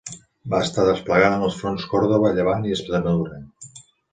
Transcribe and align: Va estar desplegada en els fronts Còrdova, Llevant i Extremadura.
Va 0.53 0.61
estar 0.67 0.85
desplegada 0.87 1.35
en 1.41 1.45
els 1.49 1.59
fronts 1.61 1.85
Còrdova, 1.93 2.33
Llevant 2.39 2.67
i 2.71 2.75
Extremadura. 2.79 3.39